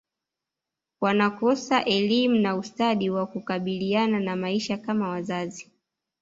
wanakosa 1.01 1.85
elimu 1.85 2.35
na 2.39 2.55
ustadi 2.55 3.09
wa 3.09 3.25
kukabiliana 3.25 4.19
na 4.19 4.35
maisha 4.35 4.77
kama 4.77 5.09
wazazi 5.09 5.71